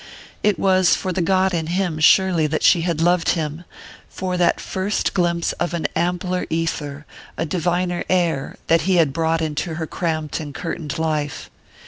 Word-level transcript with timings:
_It 0.41 0.57
was 0.57 0.95
for 0.95 1.13
the 1.13 1.21
god 1.21 1.53
in 1.53 1.67
him, 1.67 1.99
surely, 1.99 2.47
that 2.47 2.63
she 2.63 2.81
had 2.81 3.01
loved 3.01 3.33
him: 3.37 3.65
for 4.09 4.35
that 4.35 4.59
first 4.59 5.13
glimpse 5.13 5.51
of 5.61 5.75
an 5.75 5.85
"ampler 5.95 6.47
ether, 6.49 7.05
a 7.37 7.45
diviner 7.45 8.03
air" 8.09 8.55
that 8.65 8.81
he 8.89 8.95
had 8.95 9.13
brought 9.13 9.43
into 9.43 9.75
her 9.75 9.85
cramped 9.85 10.39
and 10.39 10.55
curtained 10.55 10.97
life. 10.97 11.51